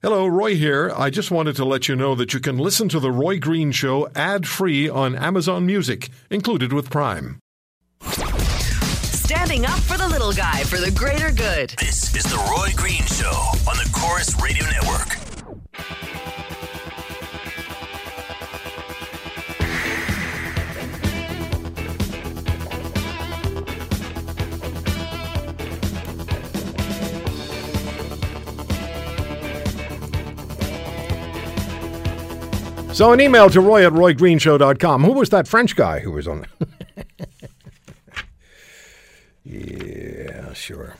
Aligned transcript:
Hello, 0.00 0.28
Roy 0.28 0.54
here. 0.54 0.92
I 0.96 1.10
just 1.10 1.32
wanted 1.32 1.56
to 1.56 1.64
let 1.64 1.88
you 1.88 1.96
know 1.96 2.14
that 2.14 2.32
you 2.32 2.38
can 2.38 2.56
listen 2.56 2.88
to 2.90 3.00
The 3.00 3.10
Roy 3.10 3.40
Green 3.40 3.72
Show 3.72 4.08
ad 4.14 4.46
free 4.46 4.88
on 4.88 5.16
Amazon 5.16 5.66
Music, 5.66 6.08
included 6.30 6.72
with 6.72 6.88
Prime. 6.88 7.40
Standing 8.02 9.66
up 9.66 9.80
for 9.80 9.96
the 9.98 10.06
little 10.06 10.32
guy 10.32 10.62
for 10.62 10.78
the 10.78 10.92
greater 10.92 11.32
good. 11.32 11.70
This 11.80 12.14
is 12.14 12.22
the 12.22 12.36
Roy 12.36 12.68
Green 12.76 13.04
Show 13.06 13.26
on 13.68 13.76
the 13.76 13.90
Corus 13.92 14.40
Radio 14.40 14.64
Network. 14.66 15.27
So, 32.98 33.12
an 33.12 33.20
email 33.20 33.48
to 33.50 33.60
roy 33.60 33.86
at 33.86 33.92
roygreenshow.com. 33.92 35.04
Who 35.04 35.12
was 35.12 35.30
that 35.30 35.46
French 35.46 35.76
guy 35.76 36.00
who 36.00 36.10
was 36.10 36.26
on? 36.26 36.44
yeah, 39.44 40.52
sure. 40.52 40.96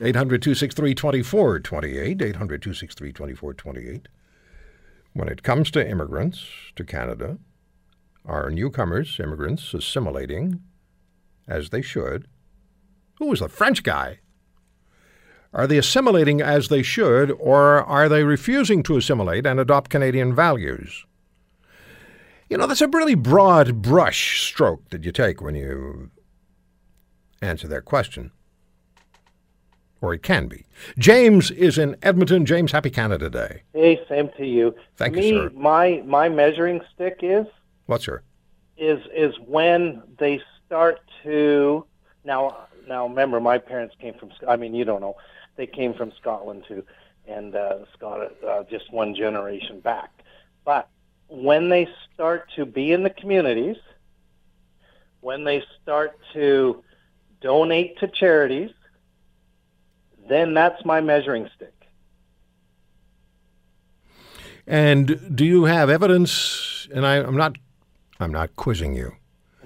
800 0.00 0.40
263 0.40 0.94
2428. 0.94 2.22
800 2.22 2.62
263 2.62 3.12
2428. 3.12 4.06
When 5.12 5.26
it 5.26 5.42
comes 5.42 5.72
to 5.72 5.84
immigrants 5.84 6.46
to 6.76 6.84
Canada, 6.84 7.38
are 8.24 8.48
newcomers, 8.48 9.18
immigrants, 9.18 9.74
assimilating 9.74 10.62
as 11.48 11.70
they 11.70 11.82
should? 11.82 12.28
Who 13.18 13.26
was 13.26 13.40
the 13.40 13.48
French 13.48 13.82
guy? 13.82 14.20
Are 15.52 15.66
they 15.66 15.78
assimilating 15.78 16.40
as 16.40 16.68
they 16.68 16.84
should, 16.84 17.32
or 17.32 17.82
are 17.82 18.08
they 18.08 18.22
refusing 18.22 18.84
to 18.84 18.96
assimilate 18.96 19.46
and 19.46 19.58
adopt 19.58 19.90
Canadian 19.90 20.32
values? 20.32 21.06
You 22.48 22.56
know, 22.56 22.66
that's 22.66 22.80
a 22.80 22.88
really 22.88 23.14
broad 23.14 23.82
brush 23.82 24.42
stroke 24.42 24.88
that 24.90 25.04
you 25.04 25.12
take 25.12 25.40
when 25.42 25.54
you 25.54 26.10
answer 27.42 27.68
that 27.68 27.84
question. 27.84 28.32
Or 30.00 30.14
it 30.14 30.22
can 30.22 30.46
be. 30.46 30.64
James 30.96 31.50
is 31.50 31.76
in 31.76 31.96
Edmonton. 32.02 32.46
James, 32.46 32.72
happy 32.72 32.88
Canada 32.90 33.28
Day. 33.28 33.62
Hey, 33.74 34.00
same 34.08 34.30
to 34.36 34.46
you. 34.46 34.74
Thank 34.96 35.14
to 35.14 35.22
you, 35.22 35.34
me, 35.34 35.40
sir. 35.40 35.50
My 35.54 36.02
my 36.06 36.28
measuring 36.28 36.80
stick 36.94 37.18
is 37.22 37.46
What's 37.86 38.04
her? 38.04 38.22
is 38.78 39.00
is 39.14 39.34
when 39.46 40.02
they 40.18 40.40
start 40.64 41.00
to 41.24 41.84
now 42.24 42.68
now 42.88 43.06
remember 43.08 43.40
my 43.40 43.58
parents 43.58 43.94
came 44.00 44.14
from 44.14 44.30
I 44.46 44.56
mean 44.56 44.74
you 44.74 44.84
don't 44.84 45.00
know 45.00 45.16
they 45.56 45.66
came 45.66 45.94
from 45.94 46.12
Scotland 46.12 46.64
too 46.68 46.84
and 47.26 47.54
uh, 47.54 47.78
Scott 47.96 48.32
uh, 48.46 48.62
just 48.70 48.92
one 48.92 49.14
generation 49.14 49.80
back 49.80 50.10
but 50.64 50.88
when 51.28 51.68
they 51.68 51.88
start 52.14 52.50
to 52.56 52.64
be 52.64 52.92
in 52.92 53.02
the 53.02 53.10
communities 53.10 53.76
when 55.20 55.44
they 55.44 55.62
start 55.82 56.18
to 56.32 56.82
donate 57.40 57.98
to 57.98 58.08
charities 58.08 58.70
then 60.28 60.54
that's 60.54 60.84
my 60.84 61.00
measuring 61.00 61.48
stick 61.54 61.78
And 64.68 65.34
do 65.34 65.46
you 65.46 65.64
have 65.64 65.88
evidence? 65.88 66.86
And 66.94 67.06
I, 67.06 67.16
I'm 67.16 67.36
not, 67.36 67.56
I'm 68.20 68.30
not 68.30 68.54
quizzing 68.56 68.94
you. 68.94 69.14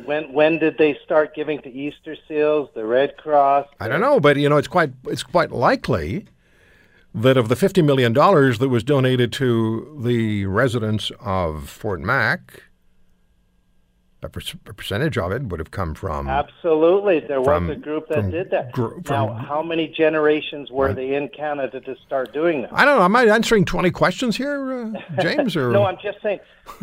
When 0.04 0.32
when 0.32 0.58
did 0.58 0.78
they 0.78 0.96
start 1.04 1.34
giving 1.34 1.60
to 1.62 1.70
Easter 1.70 2.16
Seals, 2.26 2.70
the 2.74 2.84
Red 2.84 3.16
Cross? 3.18 3.66
I 3.78 3.88
don't 3.88 4.00
know, 4.00 4.20
but 4.20 4.36
you 4.36 4.48
know, 4.48 4.56
it's 4.56 4.68
quite, 4.68 4.90
it's 5.06 5.22
quite 5.22 5.50
likely 5.50 6.26
that 7.14 7.36
of 7.36 7.48
the 7.48 7.56
fifty 7.56 7.82
million 7.82 8.12
dollars 8.12 8.58
that 8.58 8.68
was 8.68 8.82
donated 8.84 9.32
to 9.34 9.98
the 10.02 10.46
residents 10.46 11.10
of 11.20 11.68
Fort 11.68 12.00
Mac, 12.00 12.62
a, 14.22 14.28
per- 14.28 14.40
a 14.66 14.72
percentage 14.74 15.18
of 15.18 15.32
it 15.32 15.42
would 15.44 15.58
have 15.60 15.70
come 15.70 15.94
from. 15.94 16.28
Absolutely, 16.28 17.20
there 17.20 17.40
was 17.40 17.46
From- 17.48 17.70
a 17.70 17.76
group 17.76 18.08
that 18.08 18.18
from 18.18 18.30
did 18.30 18.50
that. 18.50 18.72
gr- 18.72 18.94
now, 19.10 19.26
from- 19.28 19.36
how 19.36 19.62
many 19.62 19.88
generations 19.88 20.70
were 20.70 20.92
they 20.94 21.14
in 21.14 21.28
Canada 21.28 21.80
to 21.80 21.96
start 22.06 22.32
doing 22.32 22.62
that? 22.62 22.70
I 22.72 22.84
don't 22.84 22.98
know. 22.98 23.04
Am 23.04 23.14
I 23.16 23.24
answering 23.26 23.64
twenty 23.64 23.90
questions 23.90 24.36
here, 24.36 24.94
uh, 24.94 25.22
James? 25.22 25.56
Or 25.56 25.70
No, 25.72 25.84
I'm 25.84 25.98
just 26.02 26.22
saying. 26.22 26.40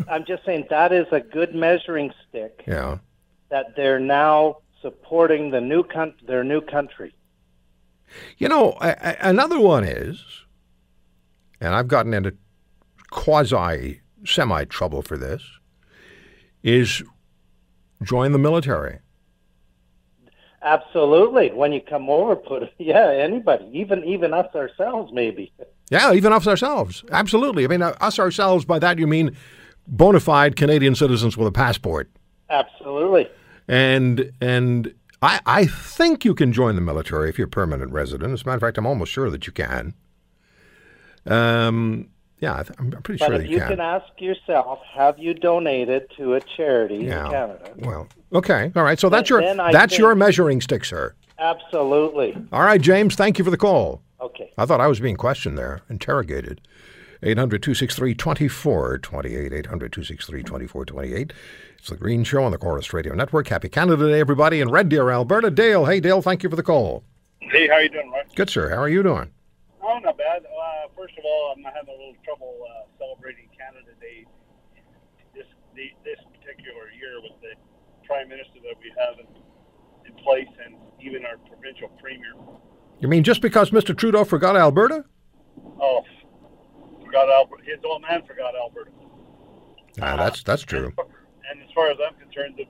I'm 0.08 0.24
just 0.24 0.44
saying 0.44 0.66
that 0.70 0.92
is 0.92 1.06
a 1.10 1.20
good 1.20 1.54
measuring 1.54 2.12
stick 2.28 2.62
yeah. 2.68 2.98
that 3.48 3.74
they're 3.74 3.98
now 3.98 4.58
supporting 4.82 5.50
the 5.50 5.60
new 5.60 5.82
coun- 5.82 6.14
their 6.26 6.44
new 6.44 6.60
country. 6.60 7.14
You 8.38 8.48
know, 8.48 8.76
a, 8.80 8.88
a- 9.00 9.28
another 9.28 9.60
one 9.60 9.84
is, 9.84 10.22
and 11.60 11.74
I've 11.74 11.88
gotten 11.88 12.14
into 12.14 12.34
quasi 13.10 14.00
semi 14.24 14.64
trouble 14.64 15.02
for 15.02 15.16
this, 15.16 15.42
is 16.62 17.02
join 18.02 18.32
the 18.32 18.38
military. 18.38 18.98
Absolutely, 20.62 21.50
when 21.52 21.72
you 21.72 21.80
come 21.80 22.10
over, 22.10 22.36
put 22.36 22.64
yeah, 22.78 23.10
anybody, 23.10 23.66
even 23.72 24.04
even 24.04 24.34
us 24.34 24.54
ourselves, 24.54 25.10
maybe. 25.12 25.52
Yeah, 25.90 26.12
even 26.12 26.32
us 26.32 26.46
ourselves. 26.46 27.02
Absolutely. 27.10 27.64
I 27.64 27.68
mean, 27.68 27.82
uh, 27.82 27.96
us 28.00 28.18
ourselves, 28.18 28.64
by 28.64 28.78
that 28.78 28.98
you 28.98 29.06
mean 29.06 29.36
bona 29.88 30.20
fide 30.20 30.56
Canadian 30.56 30.94
citizens 30.94 31.36
with 31.36 31.48
a 31.48 31.52
passport. 31.52 32.10
Absolutely. 32.50 33.28
And 33.68 34.30
and 34.40 34.94
I, 35.22 35.40
I 35.44 35.66
think 35.66 36.24
you 36.24 36.34
can 36.34 36.52
join 36.52 36.76
the 36.76 36.80
military 36.80 37.28
if 37.28 37.38
you're 37.38 37.46
a 37.46 37.50
permanent 37.50 37.92
resident. 37.92 38.32
As 38.32 38.42
a 38.42 38.46
matter 38.46 38.56
of 38.56 38.60
fact, 38.62 38.78
I'm 38.78 38.86
almost 38.86 39.12
sure 39.12 39.30
that 39.30 39.46
you 39.46 39.52
can. 39.52 39.94
Um, 41.26 42.08
yeah, 42.38 42.58
I 42.58 42.62
th- 42.62 42.78
I'm 42.78 42.90
pretty 42.90 43.18
But 43.18 43.26
sure 43.26 43.38
that 43.38 43.48
you 43.48 43.58
can. 43.58 43.70
You 43.70 43.76
can 43.76 43.80
ask 43.80 44.06
yourself, 44.18 44.80
have 44.94 45.18
you 45.18 45.34
donated 45.34 46.10
to 46.16 46.34
a 46.34 46.40
charity 46.40 46.96
yeah. 46.96 47.26
in 47.26 47.30
Canada? 47.30 47.72
Well, 47.76 48.08
okay, 48.32 48.72
all 48.74 48.82
right. 48.82 48.98
So 48.98 49.10
that's 49.10 49.28
your 49.28 49.42
that's 49.42 49.98
your 49.98 50.14
measuring 50.14 50.62
stick, 50.62 50.84
sir. 50.86 51.14
Absolutely. 51.38 52.36
All 52.52 52.62
right, 52.62 52.80
James. 52.80 53.14
Thank 53.14 53.38
you 53.38 53.44
for 53.44 53.50
the 53.50 53.58
call. 53.58 54.02
Okay. 54.20 54.52
I 54.56 54.66
thought 54.66 54.80
I 54.80 54.86
was 54.86 55.00
being 55.00 55.16
questioned 55.16 55.56
there, 55.56 55.82
interrogated. 55.88 56.60
800 57.22 57.62
263 57.62 58.14
2428. 58.14 59.52
800 59.52 59.92
263 59.92 60.42
2428. 60.42 61.32
It's 61.78 61.88
the 61.88 61.96
Green 61.96 62.24
Show 62.24 62.44
on 62.44 62.50
the 62.52 62.58
Corus 62.58 62.92
Radio 62.92 63.14
Network. 63.14 63.48
Happy 63.48 63.68
Canada 63.68 64.08
Day, 64.08 64.20
everybody, 64.20 64.60
in 64.60 64.70
Red 64.70 64.88
Deer, 64.88 65.10
Alberta. 65.10 65.50
Dale. 65.50 65.84
Hey, 65.84 66.00
Dale, 66.00 66.22
thank 66.22 66.42
you 66.42 66.48
for 66.48 66.56
the 66.56 66.62
call. 66.62 67.04
Hey, 67.40 67.68
how 67.68 67.78
you 67.78 67.90
doing, 67.90 68.10
Roy? 68.10 68.22
Good, 68.34 68.48
sir. 68.48 68.70
How 68.70 68.76
are 68.76 68.88
you 68.88 69.02
doing? 69.02 69.30
Oh, 69.82 69.98
not 69.98 70.16
bad. 70.16 70.44
Uh, 70.44 70.88
first 70.96 71.14
of 71.18 71.24
all, 71.24 71.54
I'm 71.56 71.62
having 71.64 71.88
a 71.88 71.98
little 71.98 72.16
trouble 72.24 72.56
uh, 72.64 72.86
celebrating 72.98 73.48
Canada 73.56 73.92
Day 74.00 74.24
this 75.34 75.46
the, 75.74 75.90
this 76.04 76.18
particular 76.40 76.90
year 76.98 77.20
with 77.22 77.32
the 77.42 77.52
prime 78.06 78.28
minister 78.28 78.60
that 78.64 78.76
we 78.80 78.92
have 78.96 79.18
in, 79.20 79.26
in 80.10 80.22
place 80.22 80.48
and 80.64 80.76
even 81.02 81.24
our 81.26 81.36
provincial 81.48 81.88
premier. 82.00 82.32
You 83.00 83.08
mean 83.08 83.24
just 83.24 83.40
because 83.40 83.70
Mr. 83.70 83.96
Trudeau 83.96 84.24
forgot 84.24 84.56
Alberta? 84.56 85.04
Oh, 85.80 86.04
forgot 87.10 87.28
Alberta. 87.30 87.64
His 87.64 87.78
old 87.84 88.02
man 88.02 88.22
forgot 88.26 88.54
Alberta. 88.54 88.90
Ah, 90.00 90.16
that's 90.16 90.42
that's 90.42 90.62
true. 90.62 90.92
And 91.50 91.60
as 91.62 91.68
far 91.74 91.90
as 91.90 91.98
I'm 91.98 92.14
concerned, 92.14 92.54
the, 92.56 92.64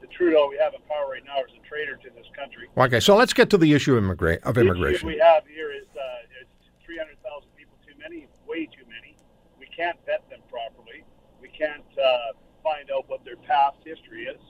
the 0.00 0.06
Trudeau 0.08 0.48
we 0.50 0.58
have 0.58 0.74
in 0.74 0.80
power 0.82 1.08
right 1.10 1.24
now 1.24 1.40
is 1.40 1.52
a 1.56 1.66
traitor 1.66 1.96
to 1.96 2.10
this 2.14 2.26
country. 2.36 2.68
Okay, 2.76 3.00
so 3.00 3.16
let's 3.16 3.32
get 3.32 3.48
to 3.50 3.58
the 3.58 3.72
issue 3.72 3.96
of, 3.96 4.04
immigra- 4.04 4.42
of 4.42 4.54
The 4.54 4.60
issue 4.60 4.70
immigration. 4.70 5.08
we 5.08 5.18
have 5.18 5.44
here 5.46 5.72
is 5.72 5.86
uh, 5.96 6.40
it's 6.42 6.68
300,000 6.84 7.48
people 7.56 7.76
too 7.86 7.94
many, 7.98 8.28
way 8.46 8.66
too 8.66 8.84
many. 8.84 9.16
We 9.58 9.66
can't 9.74 9.96
vet 10.04 10.28
them 10.28 10.40
properly. 10.50 11.04
We 11.40 11.48
can't 11.48 11.84
uh, 11.96 12.36
find 12.62 12.90
out 12.94 13.08
what 13.08 13.24
their 13.24 13.36
past 13.36 13.78
history 13.84 14.24
is. 14.24 14.40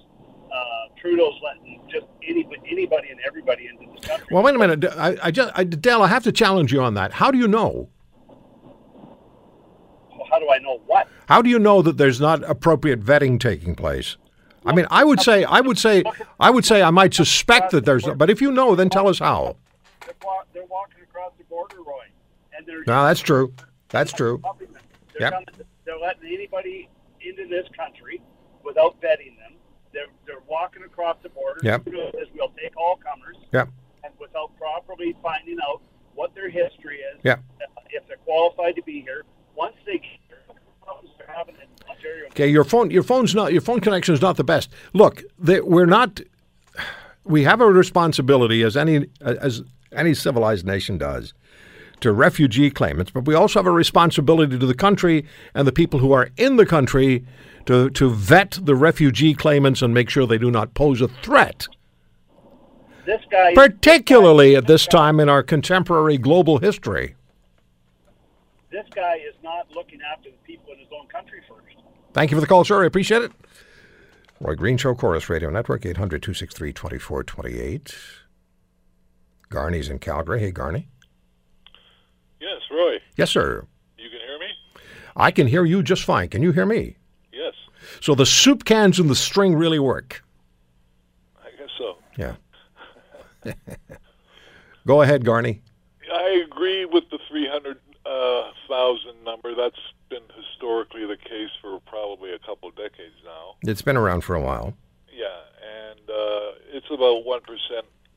Uh, 0.51 0.95
Trudeau's 1.01 1.39
letting 1.43 1.83
just 1.89 2.07
anybody, 2.27 2.61
anybody 2.69 3.09
and 3.11 3.21
everybody 3.27 3.69
into 3.69 3.93
this 3.95 4.05
country. 4.09 4.27
Well, 4.33 4.43
wait 4.43 4.55
a 4.57 4.59
minute. 4.59 4.85
I, 4.97 5.17
I 5.23 5.31
just, 5.31 5.53
I, 5.55 5.63
Dale, 5.65 6.03
I 6.03 6.09
have 6.09 6.25
to 6.25 6.33
challenge 6.33 6.73
you 6.73 6.83
on 6.83 6.95
that. 6.95 7.13
How 7.13 7.31
do 7.31 7.39
you 7.39 7.47
know? 7.47 7.91
Well, 10.11 10.27
how 10.31 10.39
do 10.39 10.49
I 10.51 10.59
know 10.59 10.81
what? 10.87 11.09
How 11.27 11.43
do 11.43 11.51
you 11.51 11.59
know 11.59 11.83
that 11.83 11.97
there's 11.97 12.21
not 12.21 12.43
appropriate 12.49 13.03
vetting 13.05 13.39
taking 13.41 13.75
place? 13.75 14.17
I 14.65 14.75
mean, 14.75 14.87
I 14.91 15.05
would 15.05 15.21
say, 15.21 15.45
I 15.45 15.61
would 15.61 15.79
say, 15.79 16.03
I 16.41 16.51
would 16.51 16.65
say, 16.65 16.83
I 16.83 16.91
might 16.91 17.15
suspect 17.15 17.71
that 17.71 17.85
there's, 17.85 18.05
but 18.05 18.31
if 18.31 18.41
you 18.41 18.51
know, 18.51 18.75
then 18.75 18.91
tell 18.91 19.07
us 19.09 19.19
how. 19.21 19.57
They're, 20.53 20.65
walking 20.69 21.03
across 21.03 21.33
the 21.39 21.45
border, 21.45 21.77
Roy, 21.83 22.07
and 22.57 22.67
they're 22.67 22.83
No, 22.87 23.07
that's 23.07 23.21
true. 23.21 23.53
That's 23.91 24.13
true. 24.13 24.41
They're, 24.43 25.21
Yep. 25.21 25.33
coming, 25.33 25.47
they're 25.85 25.99
letting 25.99 26.33
anybody 26.33 26.89
into 27.21 27.47
this 27.49 27.67
country 27.77 28.21
without 28.65 29.01
vetting 29.01 29.37
them. 29.39 29.55
They're, 29.93 30.07
they're 30.27 30.43
walking 30.49 30.83
across 30.83 31.17
the 31.23 31.29
border. 31.29 31.61
Yep. 31.63 31.87
We'll 31.87 32.53
take 32.61 32.77
all 32.77 32.97
comers. 32.97 33.37
Yep. 33.53 33.69
and 34.05 34.13
without 34.21 34.57
properly 34.59 35.17
finding 35.23 35.59
out 35.63 35.81
what 36.15 36.35
their 36.35 36.49
history 36.51 36.99
is, 36.99 37.21
Yeah. 37.25 37.35
uh, 37.61 37.81
if 37.91 38.07
they're 38.09 38.17
qualified 38.19 38.77
to 38.77 38.83
be 38.83 39.01
here, 39.01 39.23
once 39.55 39.75
they 39.87 39.95
get 39.99 40.21
here, 40.29 40.39
the 40.49 40.55
problems 40.85 41.11
they're 41.19 41.35
having 41.35 41.55
in 41.57 41.63
Ontario. 41.63 41.95
Okay, 42.31 42.49
your 42.49 42.65
phone, 42.65 42.91
your 42.91 43.03
phone's 43.03 43.35
not, 43.35 43.53
your 43.53 43.63
phone 43.63 43.81
connection 43.81 44.15
is 44.15 44.21
not 44.21 44.37
the 44.37 44.45
best. 44.45 44.71
Look, 44.93 45.23
the, 45.39 45.61
we're 45.65 45.87
not. 45.87 46.21
We 47.25 47.45
have 47.45 47.61
a 47.61 47.67
responsibility, 47.67 48.63
as 48.63 48.77
any 48.77 49.07
as 49.21 49.63
any 49.93 50.13
civilized 50.15 50.67
nation 50.67 50.99
does, 50.99 51.33
to 52.01 52.13
refugee 52.13 52.71
claimants, 52.71 53.11
but 53.11 53.25
we 53.25 53.35
also 53.35 53.59
have 53.59 53.67
a 53.67 53.71
responsibility 53.71 54.59
to 54.59 54.67
the 54.67 54.75
country 54.75 55.25
and 55.55 55.67
the 55.67 55.73
people 55.73 55.99
who 56.01 56.13
are 56.13 56.29
in 56.37 56.57
the 56.57 56.67
country 56.67 57.25
to, 57.65 57.91
to 57.91 58.11
vet 58.11 58.59
the 58.63 58.75
refugee 58.77 59.35
claimants 59.35 59.83
and 59.83 59.93
make 59.95 60.09
sure 60.11 60.27
they 60.27 60.39
do 60.39 60.51
not 60.51 60.75
pose 60.75 61.01
a 61.01 61.09
threat, 61.09 61.67
This 63.07 63.23
guy, 63.31 63.55
particularly 63.55 64.55
at 64.55 64.67
this 64.69 64.87
time 64.87 65.19
in 65.19 65.29
our 65.29 65.43
contemporary 65.43 66.19
global 66.19 66.59
history. 66.59 67.17
this 68.71 68.87
guy 68.95 69.17
is 69.17 69.35
not 69.43 69.67
looking 69.75 70.01
after 70.13 70.31
the 70.31 70.37
people 70.45 70.73
in 70.75 70.79
his 70.79 70.89
own 70.93 71.09
country 71.09 71.41
first. 71.49 71.63
Thank 72.17 72.31
you 72.31 72.37
for 72.39 72.41
the 72.41 72.47
call, 72.47 72.65
sir. 72.65 72.83
I 72.83 72.87
appreciate 72.87 73.21
it. 73.21 73.33
Roy 74.41 74.55
Green 74.55 74.79
Show, 74.79 74.95
Corus 74.95 75.29
Radio 75.29 75.51
Network, 75.51 75.85
800 75.85 76.23
263 76.23 76.73
2428. 76.73 77.95
Garney's 79.51 79.91
in 79.91 79.99
Calgary. 79.99 80.41
Hey, 80.41 80.51
Garney. 80.51 80.87
Yes, 82.41 82.63
Roy. 82.71 82.95
Yes, 83.19 83.31
sir. 83.31 83.67
You 83.99 84.09
can 84.09 84.19
hear 84.21 84.39
me? 84.39 84.47
I 85.15 85.31
can 85.31 85.47
hear 85.47 85.67
you 85.67 85.83
just 85.83 86.05
fine. 86.05 86.31
Can 86.31 86.43
you 86.43 86.53
hear 86.53 86.65
me? 86.65 86.97
Yes, 87.35 87.53
So 88.01 88.15
the 88.15 88.25
soup 88.25 88.65
cans 88.65 88.99
and 88.99 89.11
the 89.11 89.15
string 89.15 89.55
really 89.55 89.79
work. 89.79 90.25
I 91.45 91.51
guess 91.59 91.69
so. 91.77 91.99
Yeah. 92.17 93.53
Go 94.87 95.03
ahead, 95.03 95.23
Garney. 95.23 95.61
I 96.11 96.47
agree 96.47 96.87
with 96.87 97.05
the 97.11 97.19
300,000 97.29 97.77
uh, 98.07 98.27
number. 99.27 99.55
That's 99.55 99.81
been 100.09 100.23
historically 100.35 101.05
the 101.07 101.17
case 101.17 101.51
for 101.61 101.81
probably 101.81 102.33
a 102.33 102.39
couple 102.39 102.69
of 102.69 102.77
decades 102.77 103.17
now. 103.25 103.57
It's 103.63 103.83
been 103.83 103.97
around 103.97 104.23
for 104.23 104.35
a 104.35 104.41
while. 104.41 104.75
Yeah, 105.13 105.27
and 105.91 106.01
uh, 106.09 106.59
it's 106.73 106.87
about 106.91 107.25
1% 107.25 107.43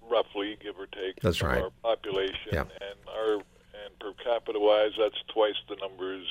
roughly, 0.09 0.57
give 0.61 0.75
or 0.79 0.87
take, 0.87 1.19
That's 1.21 1.41
of 1.41 1.47
right. 1.47 1.61
our 1.63 1.71
population. 1.81 2.53
Yeah. 2.53 2.61
And 2.61 2.99
our 3.09 3.33
and 3.35 3.99
per 3.99 4.13
capita 4.23 4.59
wise, 4.59 4.91
that's 4.97 5.17
twice 5.33 5.55
the 5.67 5.75
numbers 5.75 6.25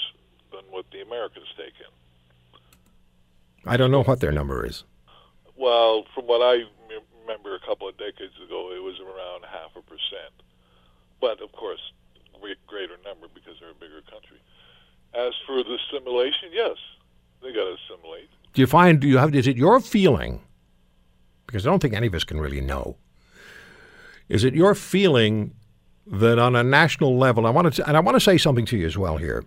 than 0.52 0.62
what 0.70 0.86
the 0.92 1.00
Americans 1.00 1.46
take 1.56 1.74
in. 1.80 2.60
I 3.66 3.76
don't 3.76 3.90
know 3.90 4.02
what 4.02 4.20
their 4.20 4.32
number 4.32 4.64
is. 4.64 4.84
Well, 5.56 6.04
from 6.14 6.26
what 6.26 6.40
I 6.40 6.60
m- 6.62 7.02
remember 7.20 7.54
a 7.54 7.60
couple 7.60 7.88
of 7.88 7.96
decades 7.98 8.34
ago, 8.44 8.72
it 8.74 8.82
was 8.82 8.98
around 9.00 9.44
half 9.44 9.74
a 9.76 9.82
percent. 9.82 10.32
But 11.20 11.42
of 11.42 11.52
course, 11.52 11.80
greater 12.66 12.96
number 13.04 13.26
because 13.34 13.54
they're 13.60 13.70
a 13.70 13.74
bigger 13.74 14.02
country. 14.10 14.38
As 15.14 15.32
for 15.46 15.62
the 15.64 15.76
assimilation, 15.76 16.50
yes, 16.52 16.76
they 17.42 17.48
got 17.48 17.64
to 17.64 17.76
assimilate. 17.84 18.28
Do 18.52 18.60
you 18.60 18.66
find, 18.66 19.00
do 19.00 19.08
you 19.08 19.18
have, 19.18 19.34
is 19.34 19.46
it 19.46 19.56
your 19.56 19.80
feeling, 19.80 20.42
because 21.46 21.66
I 21.66 21.70
don't 21.70 21.80
think 21.80 21.94
any 21.94 22.06
of 22.06 22.14
us 22.14 22.24
can 22.24 22.40
really 22.40 22.60
know, 22.60 22.96
is 24.28 24.44
it 24.44 24.54
your 24.54 24.74
feeling 24.74 25.54
that 26.06 26.38
on 26.38 26.56
a 26.56 26.62
national 26.62 27.16
level, 27.16 27.46
I 27.46 27.50
want 27.50 27.72
to, 27.74 27.88
and 27.88 27.96
I 27.96 28.00
want 28.00 28.16
to 28.16 28.20
say 28.20 28.38
something 28.38 28.66
to 28.66 28.76
you 28.76 28.86
as 28.86 28.96
well 28.96 29.16
here, 29.16 29.44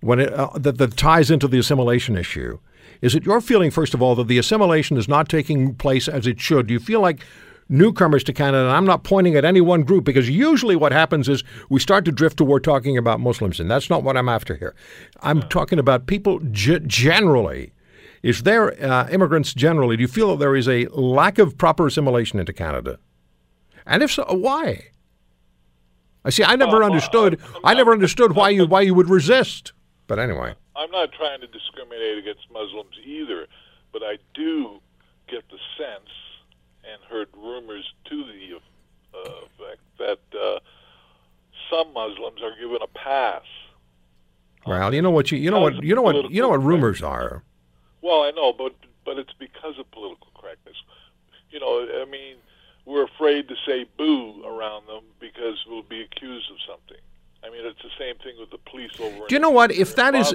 when 0.00 0.20
it, 0.20 0.32
uh, 0.32 0.50
that, 0.54 0.78
that 0.78 0.96
ties 0.96 1.30
into 1.30 1.48
the 1.48 1.58
assimilation 1.58 2.16
issue. 2.16 2.58
Is 3.00 3.14
it 3.14 3.24
your 3.24 3.40
feeling, 3.40 3.70
first 3.70 3.94
of 3.94 4.02
all, 4.02 4.14
that 4.16 4.28
the 4.28 4.38
assimilation 4.38 4.96
is 4.96 5.08
not 5.08 5.28
taking 5.28 5.74
place 5.74 6.08
as 6.08 6.26
it 6.26 6.40
should? 6.40 6.68
Do 6.68 6.74
you 6.74 6.80
feel 6.80 7.00
like 7.00 7.24
newcomers 7.68 8.22
to 8.24 8.32
Canada, 8.32 8.64
and 8.64 8.72
I'm 8.72 8.84
not 8.86 9.04
pointing 9.04 9.34
at 9.36 9.44
any 9.44 9.60
one 9.60 9.82
group, 9.82 10.04
because 10.04 10.28
usually 10.28 10.76
what 10.76 10.92
happens 10.92 11.28
is 11.28 11.42
we 11.70 11.80
start 11.80 12.04
to 12.04 12.12
drift 12.12 12.36
toward 12.38 12.64
talking 12.64 12.98
about 12.98 13.20
Muslims, 13.20 13.60
and 13.60 13.70
that's 13.70 13.88
not 13.90 14.02
what 14.02 14.16
I'm 14.16 14.28
after 14.28 14.56
here. 14.56 14.74
I'm 15.22 15.42
talking 15.48 15.78
about 15.78 16.06
people 16.06 16.40
g- 16.50 16.80
generally. 16.86 17.72
Is 18.22 18.42
there 18.44 18.80
uh, 18.84 19.08
immigrants 19.10 19.52
generally? 19.54 19.96
Do 19.96 20.02
you 20.02 20.08
feel 20.08 20.30
that 20.30 20.38
there 20.38 20.54
is 20.54 20.68
a 20.68 20.86
lack 20.88 21.38
of 21.38 21.58
proper 21.58 21.86
assimilation 21.88 22.38
into 22.38 22.52
Canada? 22.52 22.98
And 23.86 24.02
if 24.02 24.12
so, 24.12 24.24
why? 24.28 24.84
I 26.24 26.30
see. 26.30 26.44
I 26.44 26.54
never 26.54 26.78
Well, 26.78 26.84
understood. 26.84 27.40
I'm- 27.40 27.60
I 27.64 27.74
never 27.74 27.90
understood 27.92 28.36
why 28.36 28.50
you 28.50 28.64
why 28.66 28.82
you 28.82 28.94
would 28.94 29.10
resist. 29.10 29.72
But 30.06 30.20
anyway, 30.20 30.54
I'm 30.76 30.90
not 30.92 31.10
trying 31.12 31.40
to 31.40 31.48
discriminate 31.48 32.18
against 32.18 32.46
Muslims 32.52 32.94
either, 33.04 33.46
but 33.92 34.02
I 34.04 34.18
do 34.34 34.78
get 35.28 35.42
the 35.50 35.58
sense 35.76 36.10
and 36.92 37.02
heard 37.08 37.28
rumors 37.36 37.92
to 38.06 38.24
the 38.24 38.60
uh, 39.14 39.30
effect 39.46 39.80
that 39.98 40.20
uh, 40.38 40.58
some 41.70 41.92
Muslims 41.92 42.42
are 42.42 42.54
given 42.60 42.78
a 42.82 42.86
pass. 42.86 43.42
well, 44.66 44.94
you 44.94 45.02
know 45.02 45.10
what 45.10 45.30
you 45.32 45.38
you 45.38 45.50
know 45.50 45.60
what 45.60 45.82
you 45.82 45.94
know 45.94 46.02
what 46.02 46.30
you 46.30 46.42
know 46.42 46.48
what 46.48 46.62
rumors 46.62 47.02
are. 47.02 47.42
Well, 48.02 48.22
I 48.22 48.30
know, 48.32 48.52
but 48.52 48.74
but 49.04 49.18
it's 49.18 49.32
because 49.38 49.78
of 49.78 49.90
political 49.90 50.28
correctness. 50.40 50.76
You 51.50 51.60
know, 51.60 51.86
I 52.00 52.04
mean, 52.10 52.36
we're 52.84 53.04
afraid 53.04 53.48
to 53.48 53.54
say 53.66 53.86
boo 53.96 54.44
around 54.44 54.86
them 54.86 55.02
because 55.20 55.64
we'll 55.68 55.82
be 55.82 56.00
accused 56.02 56.50
of 56.50 56.56
something. 56.66 57.02
I 57.44 57.50
mean, 57.50 57.66
it's 57.66 57.82
the 57.82 57.90
same 57.98 58.14
thing 58.16 58.36
with 58.38 58.50
the 58.50 58.58
police 58.58 58.92
over. 59.00 59.26
Do 59.28 59.34
you 59.34 59.40
know 59.40 59.50
what? 59.50 59.72
If 59.72 59.96
that 59.96 60.14
is, 60.14 60.32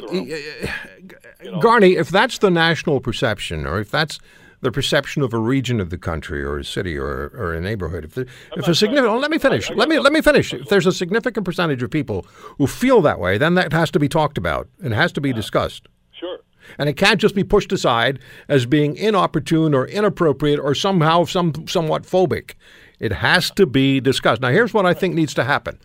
Garney, 1.62 1.96
if 1.96 2.10
that's 2.10 2.38
the 2.40 2.52
national 2.52 3.00
perception, 3.00 3.66
or 3.66 3.80
if 3.80 3.90
that's 3.90 4.20
the 4.68 4.72
perception 4.72 5.22
of 5.22 5.34
a 5.34 5.38
region 5.40 5.80
of 5.80 5.90
the 5.90 5.98
country, 5.98 6.44
or 6.44 6.60
a 6.60 6.64
city, 6.64 6.98
or, 6.98 7.32
or 7.36 7.54
a 7.54 7.62
neighborhood, 7.62 8.04
if, 8.04 8.16
there, 8.16 8.26
if 8.56 8.68
a 8.68 8.76
significant, 8.76 9.08
well, 9.08 9.18
oh, 9.18 9.20
let 9.20 9.32
me 9.32 9.38
finish. 9.38 9.70
Let 9.72 9.88
me 9.90 9.98
let 10.00 10.14
me 10.14 10.22
finish. 10.22 10.54
If 10.54 10.68
there's 10.68 10.86
a 10.86 10.92
significant 10.92 11.46
percentage 11.46 11.82
of 11.82 11.90
people 11.90 12.26
who 12.58 12.68
feel 12.68 13.02
that 13.02 13.20
way, 13.20 13.38
then 13.38 13.56
that 13.56 13.72
has 13.74 13.90
to 13.92 14.00
be 14.00 14.10
talked 14.10 14.38
about 14.38 14.68
and 14.84 14.94
has 14.94 15.12
to 15.14 15.22
be 15.22 15.32
discussed. 15.34 15.88
Sure. 16.12 16.40
And 16.78 16.90
it 16.90 16.94
can't 16.94 17.22
just 17.22 17.34
be 17.34 17.44
pushed 17.44 17.72
aside 17.72 18.20
as 18.50 18.66
being 18.66 18.98
inopportune 18.98 19.74
or 19.74 19.88
inappropriate 19.88 20.60
or 20.60 20.76
somehow 20.76 21.24
some 21.24 21.54
somewhat 21.68 22.04
phobic. 22.04 22.56
It 23.00 23.14
has 23.14 23.52
to 23.52 23.66
be 23.66 24.00
discussed. 24.00 24.42
Now, 24.42 24.50
here's 24.50 24.74
what 24.74 24.86
I 24.86 24.94
think 24.94 25.16
needs 25.16 25.34
to 25.36 25.44
happen. 25.44 25.80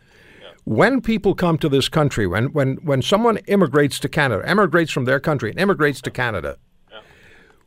When 0.65 1.01
people 1.01 1.35
come 1.35 1.59
to 1.59 1.69
this 1.69 1.89
country, 1.89 2.27
when, 2.27 2.53
when, 2.53 2.77
when 2.77 3.03
someone 3.03 3.39
immigrates 3.49 3.99
to 4.01 4.09
Canada, 4.09 4.43
emigrates 4.47 4.93
from 4.93 5.05
their 5.05 5.21
country 5.21 5.51
and 5.51 5.59
immigrates 5.59 6.01
to 6.03 6.11
Canada, 6.11 6.57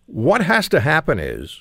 what 0.05 0.41
has 0.41 0.69
to 0.69 0.79
happen 0.79 1.19
is, 1.19 1.59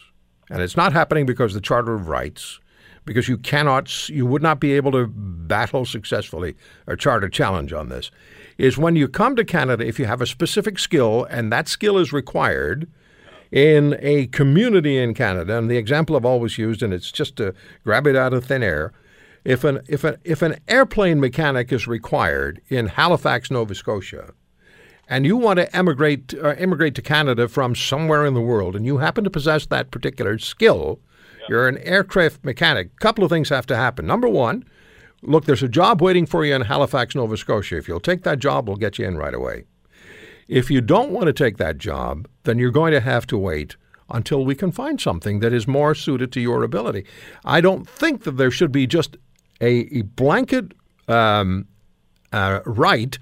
and 0.51 0.63
it's 0.63 0.77
not 0.77 0.93
happening 0.93 1.27
because 1.27 1.55
the 1.55 1.61
Charter 1.61 1.95
of 1.95 2.09
Rights, 2.09 2.61
because 3.05 3.29
you 3.29 3.37
cannot, 3.37 4.09
you 4.09 4.27
would 4.27 4.43
not 4.43 4.61
be 4.61 4.73
able 4.73 4.93
to 4.93 5.07
battle 5.07 5.85
successfully 5.85 6.55
a 6.87 6.97
charter 6.97 7.29
challenge 7.29 7.73
on 7.73 7.89
this, 7.89 8.11
is 8.57 8.79
when 8.79 8.97
you 8.97 9.09
come 9.09 9.37
to 9.37 9.45
Canada, 9.45 9.87
if 9.87 9.99
you 9.99 10.07
have 10.07 10.21
a 10.21 10.27
specific 10.27 10.79
skill 10.79 11.25
and 11.25 11.53
that 11.53 11.69
skill 11.69 11.99
is 11.99 12.13
required 12.13 12.89
in 13.51 13.97
a 14.01 14.27
community 14.29 14.99
in 14.99 15.15
Canada, 15.15 15.59
and 15.59 15.71
the 15.71 15.77
example 15.77 16.17
I've 16.17 16.25
always 16.25 16.59
used, 16.59 16.83
and 16.83 16.93
it's 16.93 17.13
just 17.13 17.37
to 17.37 17.55
grab 17.85 18.07
it 18.07 18.17
out 18.17 18.33
of 18.33 18.45
thin 18.45 18.63
air, 18.63 18.93
if 19.45 19.63
an 19.63 19.81
if 19.87 20.03
an 20.05 20.17
if 20.25 20.41
an 20.43 20.57
airplane 20.67 21.21
mechanic 21.21 21.71
is 21.71 21.87
required 21.87 22.63
in 22.69 22.87
Halifax, 22.87 23.51
Nova 23.51 23.75
Scotia, 23.75 24.33
and 25.09 25.27
you 25.27 25.37
want 25.37 25.59
to 25.59 25.77
emigrate 25.77 26.35
uh, 26.35 26.55
immigrate 26.57 26.95
to 26.97 27.03
Canada 27.03 27.49
from 27.49 27.75
somewhere 27.75 28.25
in 28.25 28.35
the 28.35 28.41
world, 28.41 28.75
and 28.75 28.87
you 28.87 28.99
happen 28.99 29.25
to 29.25 29.31
possess 29.31 29.67
that 29.67 29.91
particular 29.91 30.39
skill, 30.39 31.01
you're 31.49 31.69
an 31.69 31.79
aircraft 31.79 32.45
mechanic. 32.45 32.91
A 32.97 33.01
couple 33.01 33.25
of 33.25 33.31
things 33.31 33.49
have 33.49 33.67
to 33.67 33.77
happen. 33.77 34.07
Number 34.07 34.29
one, 34.29 34.65
look, 35.23 35.45
there's 35.45 35.63
a 35.63 35.69
job 35.69 36.01
waiting 36.01 36.27
for 36.27 36.45
you 36.45 36.55
in 36.55 36.63
Halifax, 36.63 37.15
Nova 37.15 37.37
Scotia. 37.37 37.77
If 37.77 37.89
you'll 37.89 38.01
take 38.01 38.23
that 38.23 38.39
job, 38.39 38.69
we'll 38.69 38.77
get 38.77 38.99
you 38.99 39.07
in 39.07 39.17
right 39.17 39.35
away. 39.35 39.65
If 40.49 40.71
you 40.71 40.81
don't 40.81 41.11
want 41.11 41.27
to 41.27 41.33
take 41.33 41.57
that 41.57 41.79
job, 41.79 42.29
then 42.45 42.59
you're 42.59 42.71
going 42.71 42.93
to 42.93 43.01
have 43.01 43.27
to 43.29 43.39
wait 43.39 43.77
until 44.11 44.45
we 44.45 44.55
can 44.55 44.71
find 44.71 45.01
something 45.01 45.41
that 45.41 45.53
is 45.53 45.67
more 45.67 45.95
suited 45.95 46.31
to 46.33 46.41
your 46.41 46.63
ability. 46.63 47.07
I 47.45 47.61
don't 47.61 47.89
think 47.89 48.25
that 48.25 48.33
there 48.33 48.51
should 48.51 48.73
be 48.73 48.87
just 48.87 49.17
a, 49.61 49.99
a 49.99 50.03
blanket 50.03 50.73
um, 51.09 51.67
uh, 52.33 52.61
right 52.67 53.19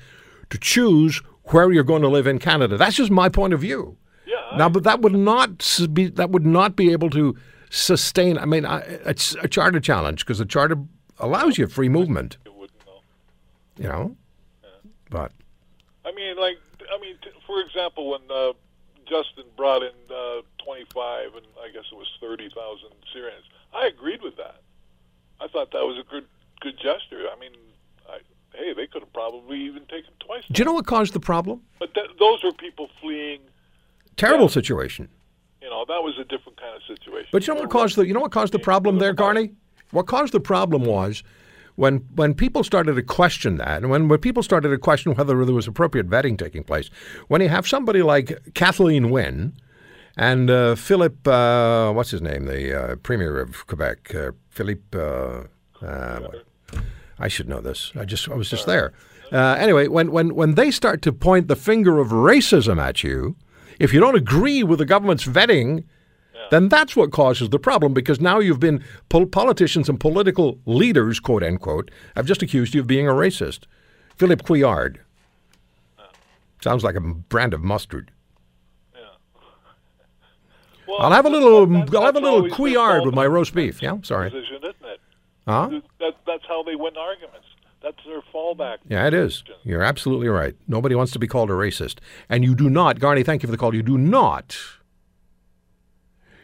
to 0.51 0.59
choose 0.59 1.23
where 1.47 1.71
you're 1.73 1.85
going 1.85 2.03
to 2.03 2.09
live 2.09 2.27
in 2.27 2.39
Canada. 2.39 2.77
That's 2.77 2.97
just 2.97 3.11
my 3.11 3.29
point 3.29 3.53
of 3.53 3.61
view. 3.61 3.97
Yeah. 4.27 4.57
Now, 4.57 4.69
but 4.69 4.85
that 4.85 5.01
would 5.01 5.15
not 5.15 5.79
be 5.93 6.09
that 6.09 6.31
would 6.31 6.47
not 6.47 6.77
be 6.77 6.93
able 6.93 7.11
to 7.11 7.37
sustain. 7.71 8.39
I 8.39 8.45
mean, 8.45 8.65
I, 8.65 8.79
it's 8.79 9.35
a 9.43 9.49
charter 9.49 9.81
challenge 9.81 10.25
because 10.25 10.39
the 10.39 10.47
charter 10.47 10.77
allows 11.19 11.59
you 11.59 11.67
free 11.67 11.89
movement. 11.89 12.37
I 12.47 12.51
wouldn't. 12.51 12.79
You 13.79 13.89
know, 13.89 14.17
but 15.11 15.33
I 16.05 16.13
mean, 16.13 16.37
like, 16.37 16.59
I 16.95 17.01
mean, 17.01 17.17
t- 17.23 17.31
for 17.47 17.61
example, 17.61 18.11
when 18.11 18.21
uh, 18.31 18.53
Justin 19.09 19.45
brought 19.57 19.83
in 19.83 19.93
uh, 20.11 20.43
25 20.65 21.35
and 21.35 21.47
I 21.63 21.71
guess 21.73 21.85
it 21.91 21.97
was 21.97 22.09
30,000 22.21 22.89
Syrians, 23.13 23.45
I 23.75 23.87
agreed 23.87 24.23
with 24.23 24.37
that. 24.37 24.61
I 25.41 25.49
thought 25.49 25.73
that 25.73 25.85
was 25.85 25.99
a 25.99 26.09
good 26.11 26.27
good 26.61 26.77
gesture. 26.77 27.27
I 27.35 27.39
mean, 27.41 27.53
hey, 28.55 28.73
they 28.75 28.87
could 28.87 29.03
have 29.03 29.13
probably 29.13 29.59
even 29.61 29.83
taken 29.87 30.13
twice. 30.21 30.45
do 30.51 30.61
you 30.61 30.65
know 30.65 30.73
what 30.73 30.87
caused 30.87 31.13
the 31.13 31.21
problem? 31.21 31.61
But 31.79 31.95
th- 31.95 32.11
those 32.19 32.43
were 32.45 32.53
people 32.53 32.89
fleeing. 33.01 33.41
Terrible 34.17 34.45
Yeah. 34.45 34.51
situation. 34.61 35.09
You 35.63 35.71
know, 35.71 35.85
that 35.87 36.03
was 36.03 36.19
a 36.19 36.25
different 36.25 36.59
kind 36.61 36.75
of 36.77 36.83
situation. 36.83 37.29
But 37.33 37.47
you 37.47 37.55
know 37.55 37.61
what 37.61 37.71
caused 37.71 37.97
the 37.97 38.07
you 38.07 38.13
know 38.15 38.21
what 38.21 38.33
caused 38.33 38.53
the 38.53 38.59
problem 38.59 38.99
there, 38.99 39.13
Garney? 39.15 39.53
What 39.91 40.07
caused 40.07 40.33
the 40.33 40.41
problem 40.41 40.85
was 40.85 41.23
when 41.77 41.99
when 42.17 42.35
people 42.35 42.65
started 42.65 42.95
to 42.95 43.03
question 43.03 43.57
that, 43.59 43.83
and 43.83 43.91
when, 43.91 44.09
when 44.09 44.19
people 44.19 44.43
started 44.43 44.69
to 44.71 44.79
question 44.79 45.15
whether 45.15 45.45
there 45.45 45.55
was 45.55 45.69
appropriate 45.69 46.09
vetting 46.11 46.37
taking 46.37 46.65
place, 46.65 46.91
when 47.29 47.41
you 47.41 47.49
have 47.49 47.67
somebody 47.67 48.03
like 48.03 48.39
Kathleen 48.55 49.09
Wynne 49.11 49.53
and 50.17 50.51
uh, 50.51 50.75
Philip, 50.75 51.27
uh, 51.27 51.93
what's 51.93 52.11
his 52.11 52.21
name, 52.21 52.45
the 52.47 52.93
uh, 52.93 52.97
premier 52.97 53.41
of 53.41 53.67
Quebec, 53.67 54.15
uh, 54.15 54.33
I 57.19 57.29
should 57.29 57.49
know 57.49 57.61
this. 57.61 57.93
I 57.95 58.05
just 58.05 58.29
I 58.29 58.35
was 58.35 58.51
just 58.51 58.67
there. 58.67 58.93
Uh, 59.33 59.57
anyway, 59.59 59.89
when, 59.89 60.13
when, 60.13 60.35
when 60.35 60.57
they 60.57 60.71
start 60.71 61.01
to 61.03 61.13
point 61.13 61.49
the 61.49 61.57
finger 61.57 61.99
of 61.99 62.09
racism 62.09 62.79
at 62.79 63.03
you, 63.03 63.35
if 63.79 63.95
you 63.95 63.99
don't 63.99 64.15
agree 64.15 64.63
with 64.63 64.79
the 64.79 64.85
government's 64.85 65.25
vetting, 65.25 65.85
then 66.51 66.69
that's 66.69 66.95
what 66.95 67.13
causes 67.13 67.49
the 67.49 67.59
problem 67.59 67.95
because 67.95 68.21
now 68.21 68.41
you've 68.41 68.61
been 68.61 68.85
pol- 69.09 69.25
politicians 69.25 69.89
and 69.89 69.99
political 69.99 70.59
leaders, 70.67 71.19
quote 71.19 71.43
unquote, 71.43 71.91
have 72.15 72.27
just 72.27 72.43
accused 72.43 72.75
you 72.75 72.83
of 72.83 72.87
being 72.87 73.09
a 73.09 73.13
racist. 73.13 73.61
Philip 74.17 74.43
Couillard. 74.43 74.99
Sounds 76.61 76.85
like 76.85 76.95
a 76.95 77.01
brand 77.01 77.55
of 77.55 77.63
mustard. 77.63 78.11
Well, 80.87 81.01
I'll 81.01 81.13
have 81.13 81.25
a 81.25 81.31
little. 81.31 81.75
I'll 81.97 82.05
have 82.05 82.17
a 82.17 82.21
little 82.21 82.51
Couillard 82.51 83.07
with 83.07 83.15
my 83.15 83.25
roast 83.27 83.55
beef. 83.55 83.81
Yeah, 83.81 83.97
sorry. 84.03 84.29
Position, 84.29 84.57
isn't 84.57 84.75
it? 84.85 85.01
Huh? 85.47 85.81
That, 86.53 86.65
that's 86.65 86.67
how 86.67 86.71
they 86.71 86.77
win 86.77 86.97
arguments. 86.97 87.47
That's 87.83 87.97
their 88.07 88.23
fallback. 88.33 88.79
Yeah, 88.89 89.07
it 89.07 89.15
is. 89.15 89.43
You're 89.65 89.83
absolutely 89.83 90.29
right. 90.29 90.55
Nobody 90.69 90.95
wants 90.95 91.13
to 91.13 91.19
be 91.19 91.27
called 91.27 91.51
a 91.51 91.55
racist, 91.55 91.99
and 92.29 92.45
you 92.45 92.55
do 92.55 92.71
not. 92.71 93.01
Garney, 93.01 93.25
thank 93.25 93.43
you 93.43 93.49
for 93.49 93.51
the 93.51 93.59
call. 93.59 93.75
You 93.75 93.83
do 93.83 93.99
not. 93.99 94.57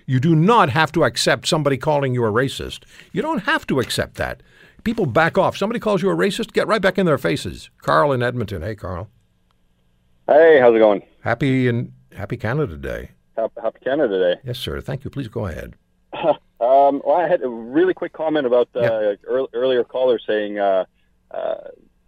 You 0.07 0.19
do 0.21 0.35
not 0.35 0.71
have 0.71 0.91
to 0.93 1.05
accept 1.05 1.47
somebody 1.47 1.77
calling 1.77 2.15
you 2.15 2.25
a 2.25 2.33
racist. 2.33 2.85
You 3.13 3.23
don't 3.23 3.45
have 3.45 3.67
to 3.69 3.79
accept 3.79 4.17
that. 4.17 4.43
People 4.83 5.07
back 5.07 5.37
off. 5.37 5.57
Somebody 5.57 5.81
calls 5.81 6.03
you 6.03 6.11
a 6.11 6.17
racist, 6.17 6.53
get 6.53 6.67
right 6.67 6.81
back 6.81 6.99
in 6.99 7.05
their 7.05 7.19
faces. 7.19 7.69
Carl 7.83 8.13
in 8.13 8.23
Edmonton. 8.23 8.63
Hey, 8.63 8.75
Carl. 8.75 9.09
Hey, 10.27 10.59
how's 10.61 10.75
it 10.75 10.79
going? 10.79 11.03
Happy 11.21 11.69
and 11.69 11.93
happy 12.17 12.37
Canada 12.37 12.77
Day. 12.77 13.11
Happy, 13.37 13.61
happy 13.63 13.79
Canada 13.85 14.19
Day. 14.19 14.41
Yes, 14.45 14.59
sir. 14.59 14.81
Thank 14.81 15.05
you. 15.05 15.11
Please 15.11 15.29
go 15.29 15.47
ahead. 15.47 15.77
Um, 16.79 17.03
well, 17.05 17.17
I 17.17 17.29
had 17.29 17.43
a 17.43 17.49
really 17.49 17.95
quick 17.95 18.13
comment 18.13 18.47
about 18.47 18.73
the 18.73 18.81
Yeah. 19.27 19.33
ear- 19.33 19.47
earlier 19.53 19.85
caller 19.85 20.19
saying 20.19 20.59
uh, 20.59 20.85
uh, 21.31 21.57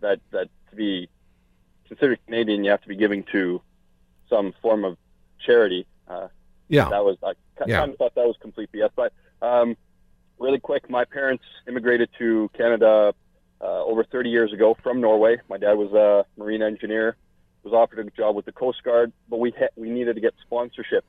that 0.01 0.21
that 0.31 0.49
to 0.71 0.77
be 0.77 1.09
considered 1.89 2.19
Canadian, 2.27 2.63
you 2.65 2.71
have 2.71 2.83
to 2.83 2.89
be 2.89 2.97
giving 2.97 3.25
to 3.33 3.61
some 4.29 4.53
form 4.63 4.85
of 4.85 4.97
charity. 5.45 5.87
Uh, 6.07 6.29
Yeah. 6.69 6.89
that 6.89 7.05
was 7.05 7.17
I 7.23 7.33
ki- 7.35 7.65
Yeah. 7.71 7.81
kind 7.81 7.93
of 7.93 7.99
thought 7.99 8.15
that 8.15 8.27
was 8.27 8.37
complete 8.41 8.71
BS. 8.73 8.91
But 8.95 9.13
um, 9.43 9.77
really 10.39 10.61
quick, 10.61 10.89
my 10.89 11.05
parents 11.05 11.45
immigrated 11.67 12.09
to 12.19 12.49
Canada 12.55 13.15
uh, 13.63 13.85
over 13.85 14.05
30 14.05 14.31
years 14.31 14.53
ago 14.53 14.75
from 14.83 15.01
Norway. 15.01 15.39
My 15.49 15.59
dad 15.59 15.75
was 15.75 15.93
a 15.93 16.25
marine 16.39 16.63
engineer, 16.63 17.17
was 17.65 17.75
offered 17.75 17.99
a 18.07 18.11
job 18.13 18.35
with 18.37 18.45
the 18.47 18.53
Coast 18.53 18.83
Guard, 18.85 19.13
but 19.29 19.39
we 19.39 19.51
ha- 19.51 19.69
we 19.77 19.91
needed 19.91 20.15
to 20.15 20.21
get 20.21 20.33
sponsorship 20.41 21.05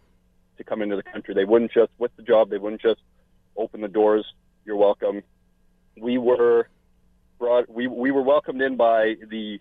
to 0.57 0.63
come 0.63 0.81
into 0.81 0.95
the 0.97 1.03
country. 1.03 1.33
They 1.33 1.45
wouldn't 1.45 1.71
just 1.71 1.91
with 1.99 2.13
the 2.17 2.23
job. 2.23 2.49
They 2.49 2.57
wouldn't 2.57 2.81
just 2.81 2.99
open 3.55 3.81
the 3.81 3.87
doors. 3.87 4.25
You're 4.65 4.77
welcome. 4.77 5.23
We 5.97 6.17
were 6.17 6.67
brought. 7.39 7.69
We 7.69 7.87
we 7.87 8.11
were 8.11 8.21
welcomed 8.21 8.61
in 8.61 8.75
by 8.77 9.15
the 9.29 9.59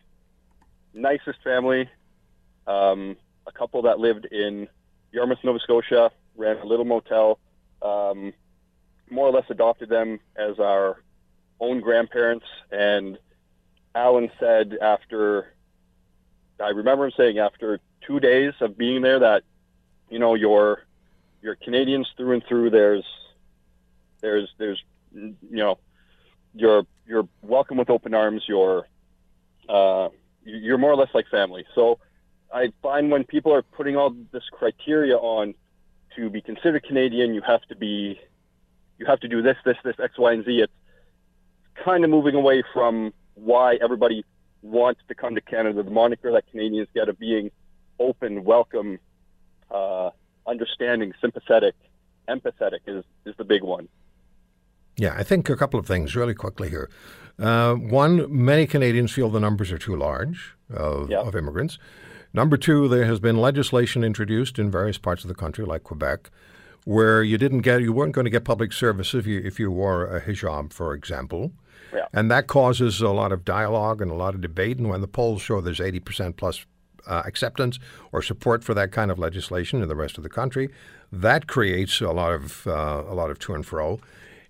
nicest 0.94 1.42
family. 1.42 1.88
Um, 2.66 3.16
a 3.46 3.52
couple 3.52 3.82
that 3.82 3.98
lived 3.98 4.26
in 4.26 4.68
Yarmouth, 5.12 5.38
Nova 5.42 5.58
Scotia, 5.60 6.10
ran 6.36 6.58
a 6.58 6.64
little 6.64 6.84
motel. 6.84 7.38
Um, 7.82 8.32
more 9.10 9.26
or 9.26 9.32
less 9.32 9.46
adopted 9.50 9.88
them 9.88 10.20
as 10.36 10.58
our 10.58 11.02
own 11.58 11.80
grandparents. 11.80 12.46
And 12.70 13.18
Alan 13.94 14.30
said 14.38 14.78
after, 14.80 15.52
I 16.60 16.68
remember 16.68 17.06
him 17.06 17.12
saying 17.16 17.38
after 17.38 17.80
two 18.06 18.20
days 18.20 18.52
of 18.60 18.78
being 18.78 19.02
there 19.02 19.18
that, 19.18 19.42
you 20.08 20.18
know, 20.18 20.34
you're 20.34 20.84
you're 21.42 21.56
Canadians 21.56 22.08
through 22.16 22.34
and 22.34 22.44
through. 22.46 22.70
There's 22.70 23.04
there's 24.20 24.48
there's 24.58 24.82
you 25.12 25.36
know 25.42 25.78
you're 26.54 26.84
you're 27.06 27.28
welcome 27.42 27.76
with 27.76 27.90
open 27.90 28.14
arms. 28.14 28.44
You're 28.46 28.86
uh, 29.68 30.08
you're 30.44 30.78
more 30.78 30.92
or 30.92 30.96
less 30.96 31.10
like 31.14 31.28
family. 31.28 31.64
So 31.74 31.98
I 32.52 32.72
find 32.82 33.10
when 33.10 33.24
people 33.24 33.54
are 33.54 33.62
putting 33.62 33.96
all 33.96 34.14
this 34.32 34.44
criteria 34.52 35.16
on 35.16 35.54
to 36.16 36.30
be 36.30 36.40
considered 36.40 36.82
Canadian, 36.84 37.34
you 37.34 37.42
have 37.42 37.62
to 37.68 37.76
be 37.76 38.20
you 38.98 39.06
have 39.06 39.20
to 39.20 39.28
do 39.28 39.40
this, 39.40 39.56
this, 39.64 39.76
this, 39.82 39.96
X, 39.98 40.18
Y, 40.18 40.32
and 40.32 40.44
Z. 40.44 40.60
It's 40.60 40.72
kind 41.82 42.04
of 42.04 42.10
moving 42.10 42.34
away 42.34 42.62
from 42.74 43.14
why 43.34 43.76
everybody 43.82 44.24
wants 44.62 45.00
to 45.08 45.14
come 45.14 45.34
to 45.34 45.40
Canada. 45.40 45.82
The 45.82 45.90
moniker 45.90 46.30
that 46.32 46.46
Canadians 46.50 46.88
get 46.94 47.08
of 47.08 47.18
being 47.18 47.50
open, 47.98 48.44
welcome, 48.44 48.98
uh, 49.70 50.10
understanding, 50.46 51.14
sympathetic, 51.20 51.74
empathetic 52.28 52.80
is, 52.86 53.04
is 53.24 53.34
the 53.38 53.44
big 53.44 53.62
one. 53.62 53.88
Yeah, 55.00 55.14
I 55.16 55.22
think 55.22 55.48
a 55.48 55.56
couple 55.56 55.80
of 55.80 55.86
things 55.86 56.14
really 56.14 56.34
quickly 56.34 56.68
here. 56.68 56.90
Uh, 57.38 57.72
one, 57.74 58.26
many 58.28 58.66
Canadians 58.66 59.10
feel 59.12 59.30
the 59.30 59.40
numbers 59.40 59.72
are 59.72 59.78
too 59.78 59.96
large 59.96 60.54
of, 60.68 61.08
Yeah. 61.08 61.20
of 61.20 61.34
immigrants. 61.34 61.78
Number 62.34 62.58
two, 62.58 62.86
there 62.86 63.06
has 63.06 63.18
been 63.18 63.38
legislation 63.38 64.04
introduced 64.04 64.58
in 64.58 64.70
various 64.70 64.98
parts 64.98 65.24
of 65.24 65.28
the 65.28 65.34
country, 65.34 65.64
like 65.64 65.84
Quebec, 65.84 66.28
where 66.84 67.22
you 67.22 67.38
didn't 67.38 67.62
get, 67.62 67.80
you 67.80 67.94
weren't 67.94 68.12
going 68.12 68.26
to 68.26 68.30
get 68.30 68.44
public 68.44 68.74
service 68.74 69.14
if 69.14 69.26
you 69.26 69.40
if 69.42 69.58
you 69.58 69.70
wore 69.70 70.04
a 70.04 70.20
hijab, 70.20 70.70
for 70.74 70.92
example, 70.92 71.50
Yeah. 71.94 72.04
and 72.12 72.30
that 72.30 72.46
causes 72.46 73.00
a 73.00 73.08
lot 73.08 73.32
of 73.32 73.42
dialogue 73.42 74.02
and 74.02 74.10
a 74.10 74.14
lot 74.14 74.34
of 74.34 74.42
debate. 74.42 74.76
And 74.78 74.90
when 74.90 75.00
the 75.00 75.08
polls 75.08 75.40
show 75.40 75.62
there's 75.62 75.80
80 75.80 76.00
percent 76.00 76.36
plus 76.36 76.66
uh, 77.06 77.22
acceptance 77.24 77.78
or 78.12 78.20
support 78.20 78.62
for 78.62 78.74
that 78.74 78.92
kind 78.92 79.10
of 79.10 79.18
legislation 79.18 79.80
in 79.82 79.88
the 79.88 79.96
rest 79.96 80.18
of 80.18 80.22
the 80.24 80.28
country, 80.40 80.68
that 81.10 81.46
creates 81.46 82.02
a 82.02 82.12
lot 82.12 82.32
of 82.32 82.66
uh, 82.66 83.02
a 83.08 83.14
lot 83.14 83.30
of 83.30 83.38
to 83.38 83.54
and 83.54 83.64
fro. 83.64 83.98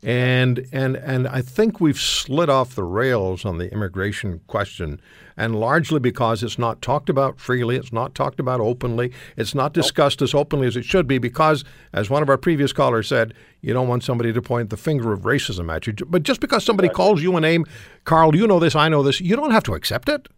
And 0.03 0.67
and 0.73 0.97
and 0.97 1.29
I 1.29 1.43
think 1.43 1.79
we've 1.79 2.01
slid 2.01 2.49
off 2.49 2.75
the 2.75 2.85
rails 2.85 3.45
on 3.45 3.59
the 3.59 3.71
immigration 3.71 4.41
question, 4.47 4.99
and 5.37 5.55
largely 5.55 6.01
because 6.01 6.43
it's 6.43 6.59
not 6.59 6.81
talked 6.81 7.11
about 7.11 7.39
freely, 7.39 7.77
it's 7.77 7.93
not 7.93 8.15
talked 8.15 8.41
about 8.41 8.61
openly, 8.61 9.13
it's 9.37 9.55
not 9.55 9.75
discussed 9.75 10.23
as 10.23 10.35
openly 10.35 10.67
as 10.67 10.75
it 10.77 10.87
should 10.87 11.07
be. 11.07 11.19
Because, 11.19 11.65
as 11.93 12.09
one 12.09 12.23
of 12.23 12.31
our 12.31 12.39
previous 12.39 12.73
callers 12.73 13.09
said, 13.09 13.35
you 13.61 13.75
don't 13.75 13.89
want 13.89 14.03
somebody 14.03 14.33
to 14.33 14.41
point 14.41 14.71
the 14.71 14.79
finger 14.79 15.13
of 15.13 15.21
racism 15.21 15.71
at 15.71 15.87
you. 15.87 15.93
But 16.07 16.23
just 16.23 16.41
because 16.41 16.65
somebody 16.65 16.89
calls 16.89 17.23
you 17.23 17.37
a 17.37 17.41
name, 17.41 17.67
Carl, 18.05 18.35
you 18.35 18.47
know 18.47 18.59
this, 18.59 18.75
I 18.75 18.89
know 18.89 19.03
this, 19.03 19.21
you 19.21 19.37
don't 19.37 19.51
have 19.53 19.65
to 19.65 19.75
accept 19.75 20.09
it 20.09 20.29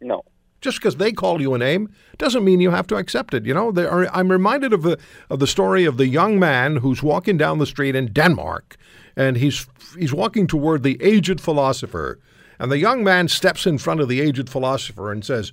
No. 0.00 0.22
just 0.60 0.78
because 0.78 0.96
they 0.96 1.12
call 1.12 1.40
you 1.40 1.54
a 1.54 1.58
name 1.58 1.88
doesn't 2.18 2.44
mean 2.44 2.60
you 2.60 2.70
have 2.72 2.86
to 2.88 2.96
accept 2.96 3.34
it. 3.34 3.46
You 3.46 3.54
know, 3.54 3.72
are, 3.76 4.08
I'm 4.12 4.30
reminded 4.30 4.72
of 4.72 4.82
the 4.82 4.98
of 5.28 5.38
the 5.38 5.46
story 5.46 5.84
of 5.84 5.96
the 5.96 6.06
young 6.08 6.38
man 6.38 6.76
who's 6.76 7.02
walking 7.02 7.38
down 7.38 7.58
the 7.58 7.66
street 7.66 7.94
in 7.96 8.12
Denmark, 8.12 8.76
and 9.16 9.36
he's 9.36 9.66
he's 9.98 10.12
walking 10.12 10.46
toward 10.46 10.82
the 10.82 11.00
aged 11.02 11.40
philosopher, 11.40 12.18
and 12.58 12.70
the 12.70 12.78
young 12.78 13.04
man 13.04 13.28
steps 13.28 13.66
in 13.66 13.78
front 13.78 14.00
of 14.00 14.08
the 14.08 14.20
aged 14.20 14.48
philosopher 14.48 15.12
and 15.12 15.24
says, 15.24 15.52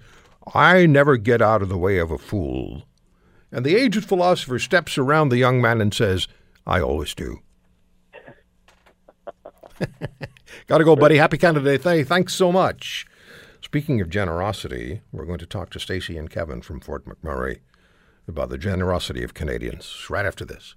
"I 0.53 0.85
never 0.85 1.17
get 1.17 1.41
out 1.41 1.61
of 1.61 1.69
the 1.69 1.77
way 1.77 1.97
of 1.97 2.11
a 2.11 2.17
fool," 2.17 2.83
and 3.51 3.65
the 3.65 3.75
aged 3.75 4.05
philosopher 4.05 4.59
steps 4.59 4.97
around 4.97 5.29
the 5.29 5.37
young 5.37 5.61
man 5.61 5.81
and 5.81 5.93
says, 5.93 6.27
"I 6.65 6.79
always 6.81 7.13
do." 7.13 7.39
Got 10.67 10.79
to 10.79 10.83
go, 10.83 10.95
buddy. 10.95 11.17
Happy 11.17 11.37
Canada 11.37 11.65
Day. 11.65 11.77
Th- 11.77 12.07
Thanks 12.07 12.33
so 12.33 12.51
much. 12.51 13.05
Speaking 13.61 14.01
of 14.01 14.09
generosity, 14.09 15.01
we're 15.11 15.25
going 15.25 15.39
to 15.39 15.45
talk 15.45 15.69
to 15.71 15.79
Stacy 15.79 16.17
and 16.17 16.29
Kevin 16.29 16.61
from 16.61 16.79
Fort 16.79 17.05
McMurray 17.05 17.59
about 18.27 18.49
the 18.49 18.57
generosity 18.57 19.23
of 19.23 19.33
Canadians 19.33 20.07
right 20.09 20.25
after 20.25 20.45
this. 20.45 20.75